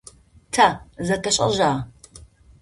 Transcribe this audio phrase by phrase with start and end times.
[0.53, 0.67] Тэ
[1.05, 1.71] зэтэшӏэжьа?